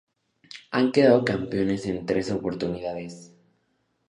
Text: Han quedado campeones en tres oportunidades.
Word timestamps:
Han 0.71 0.91
quedado 0.91 1.23
campeones 1.23 1.85
en 1.85 2.07
tres 2.07 2.31
oportunidades. 2.31 3.35